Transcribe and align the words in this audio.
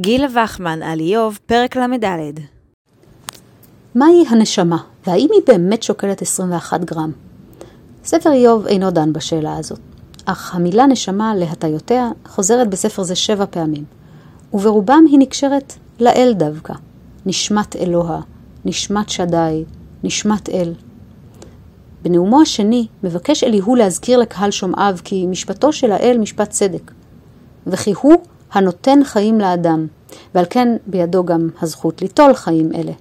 גילה 0.00 0.26
וחמן 0.34 0.82
על 0.82 1.00
איוב, 1.00 1.38
פרק 1.46 1.76
ל"ד. 1.76 2.40
מהי 3.94 4.24
הנשמה, 4.28 4.76
והאם 5.06 5.28
היא 5.32 5.42
באמת 5.46 5.82
שוקלת 5.82 6.22
21 6.22 6.84
גרם? 6.84 7.12
ספר 8.04 8.32
איוב 8.32 8.66
אינו 8.66 8.90
דן 8.90 9.12
בשאלה 9.12 9.56
הזאת, 9.56 9.78
אך 10.24 10.54
המילה 10.54 10.86
נשמה 10.86 11.34
להטיותיה 11.34 12.10
חוזרת 12.26 12.70
בספר 12.70 13.02
זה 13.02 13.14
שבע 13.14 13.44
פעמים, 13.50 13.84
וברובם 14.54 15.04
היא 15.10 15.18
נקשרת 15.18 15.72
לאל 16.00 16.32
דווקא, 16.36 16.74
נשמת 17.26 17.76
אלוה, 17.76 18.20
נשמת 18.64 19.08
שדי, 19.08 19.64
נשמת 20.04 20.48
אל. 20.48 20.74
בנאומו 22.02 22.42
השני 22.42 22.86
מבקש 23.02 23.44
אליהו 23.44 23.74
להזכיר 23.74 24.18
לקהל 24.18 24.50
שומעיו 24.50 24.96
כי 25.04 25.26
משפטו 25.26 25.72
של 25.72 25.92
האל 25.92 26.18
משפט 26.20 26.50
צדק, 26.50 26.92
וכי 27.66 27.92
הוא 28.00 28.14
הנותן 28.52 29.04
חיים 29.04 29.40
לאדם, 29.40 29.86
ועל 30.34 30.44
כן 30.50 30.76
בידו 30.86 31.24
גם 31.24 31.48
הזכות 31.62 32.02
ליטול 32.02 32.34
חיים 32.34 32.74
אלה. 32.74 32.92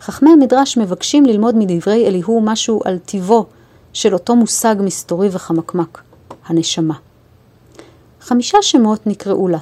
חכמי 0.00 0.30
המדרש 0.30 0.78
מבקשים 0.78 1.24
ללמוד 1.26 1.54
מדברי 1.58 2.06
אליהו 2.06 2.40
משהו 2.40 2.80
על 2.84 2.98
טיבו 2.98 3.46
של 3.92 4.14
אותו 4.14 4.36
מושג 4.36 4.76
מסתורי 4.80 5.28
וחמקמק, 5.32 6.02
הנשמה. 6.46 6.94
חמישה 8.20 8.58
שמות 8.62 9.06
נקראו 9.06 9.48
לה 9.48 9.58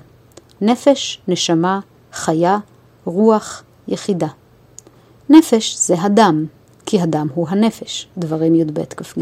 נפש, 0.60 1.20
נשמה, 1.28 1.80
חיה, 2.12 2.58
רוח, 3.04 3.62
יחידה. 3.88 4.28
נפש 5.28 5.76
זה 5.78 5.94
הדם, 6.02 6.46
כי 6.86 7.00
הדם 7.00 7.26
הוא 7.34 7.48
הנפש, 7.48 8.08
דברים 8.18 8.54
י"ב 8.54 8.84
כ"ג. 8.84 9.20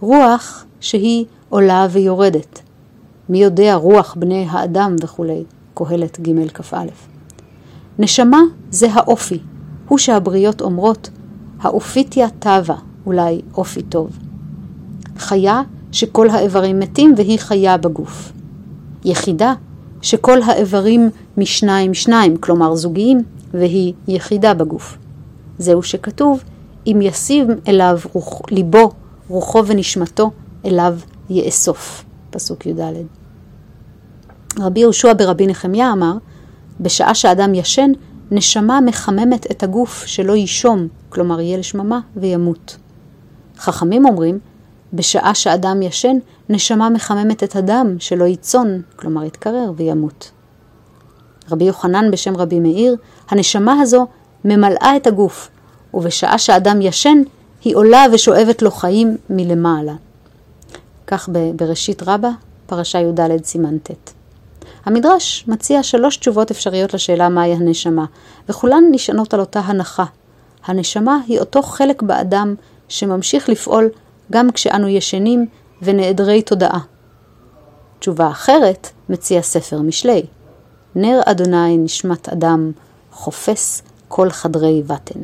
רוח 0.00 0.64
שהיא 0.80 1.24
עולה 1.48 1.86
ויורדת, 1.90 2.60
מי 3.28 3.38
יודע 3.38 3.74
רוח 3.74 4.16
בני 4.18 4.46
האדם 4.50 4.96
וכולי, 5.02 5.44
קהלת 5.74 6.20
ג' 6.20 6.48
כ"א. 6.48 6.84
נשמה 7.98 8.40
זה 8.70 8.86
האופי, 8.92 9.38
הוא 9.88 9.98
שהבריות 9.98 10.60
אומרות, 10.60 11.10
האופיתיה 11.60 12.28
טבה, 12.38 12.74
אולי 13.06 13.40
אופי 13.54 13.82
טוב. 13.82 14.18
חיה 15.18 15.62
שכל 15.92 16.30
האיברים 16.30 16.78
מתים 16.78 17.14
והיא 17.16 17.38
חיה 17.38 17.76
בגוף. 17.76 18.32
יחידה 19.04 19.54
שכל 20.02 20.42
האיברים 20.42 21.10
משניים 21.36 21.94
שניים, 21.94 22.36
כלומר 22.36 22.74
זוגיים, 22.74 23.22
והיא 23.54 23.92
יחידה 24.08 24.54
בגוף. 24.54 24.98
זהו 25.58 25.82
שכתוב, 25.82 26.42
אם 26.86 26.98
ישים 27.02 27.48
אליו 27.68 27.98
רוח, 28.12 28.40
ליבו, 28.50 28.90
רוחו 29.28 29.66
ונשמתו, 29.66 30.30
אליו 30.64 30.98
יאסוף. 31.30 32.05
פסוק 32.30 32.66
י"ד. 32.66 32.80
רבי 34.58 34.80
יהושע 34.80 35.12
ברבי 35.12 35.46
נחמיה 35.46 35.92
אמר, 35.92 36.12
בשעה 36.80 37.14
שאדם 37.14 37.54
ישן, 37.54 37.92
נשמה 38.30 38.80
מחממת 38.80 39.50
את 39.50 39.62
הגוף 39.62 40.04
שלא 40.06 40.32
יישום, 40.32 40.88
כלומר 41.08 41.40
יהיה 41.40 41.58
לשממה, 41.58 42.00
וימות. 42.16 42.76
חכמים 43.58 44.04
אומרים, 44.04 44.38
בשעה 44.92 45.34
שאדם 45.34 45.82
ישן, 45.82 46.16
נשמה 46.48 46.90
מחממת 46.90 47.44
את 47.44 47.56
הדם 47.56 47.96
שלא 47.98 48.24
ייצון, 48.24 48.82
כלומר 48.96 49.24
יתקרר 49.24 49.72
וימות. 49.76 50.30
רבי 51.50 51.64
יוחנן 51.64 52.10
בשם 52.10 52.36
רבי 52.36 52.60
מאיר, 52.60 52.96
הנשמה 53.28 53.80
הזו 53.80 54.06
ממלאה 54.44 54.96
את 54.96 55.06
הגוף, 55.06 55.50
ובשעה 55.94 56.38
שאדם 56.38 56.82
ישן, 56.82 57.22
היא 57.64 57.76
עולה 57.76 58.06
ושואבת 58.12 58.62
לו 58.62 58.70
חיים 58.70 59.16
מלמעלה. 59.30 59.94
כך 61.06 61.28
בראשית 61.56 62.02
רבה, 62.06 62.30
פרשה 62.66 62.98
י"ד 62.98 63.44
סימן 63.44 63.78
ט'. 63.78 64.12
המדרש 64.84 65.44
מציע 65.48 65.82
שלוש 65.82 66.16
תשובות 66.16 66.50
אפשריות 66.50 66.94
לשאלה 66.94 67.28
מהי 67.28 67.52
הנשמה, 67.52 68.04
וכולן 68.48 68.84
נשענות 68.90 69.34
על 69.34 69.40
אותה 69.40 69.60
הנחה. 69.60 70.04
הנשמה 70.64 71.18
היא 71.26 71.40
אותו 71.40 71.62
חלק 71.62 72.02
באדם 72.02 72.54
שממשיך 72.88 73.48
לפעול 73.48 73.88
גם 74.32 74.50
כשאנו 74.50 74.88
ישנים 74.88 75.46
ונעדרי 75.82 76.42
תודעה. 76.42 76.80
תשובה 77.98 78.30
אחרת 78.30 78.90
מציע 79.08 79.42
ספר 79.42 79.80
משלי. 79.80 80.26
נר 80.94 81.20
אדוני 81.24 81.78
נשמת 81.78 82.28
אדם, 82.28 82.72
חופש 83.10 83.82
כל 84.08 84.30
חדרי 84.30 84.82
בטן. 84.82 85.20